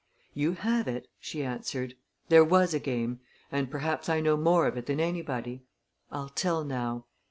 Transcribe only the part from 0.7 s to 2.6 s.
it," she answered. "There